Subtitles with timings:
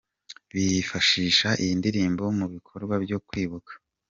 [0.53, 3.71] Bifashisha iyi ndirimbo mu bikorwa byo Kwibuka.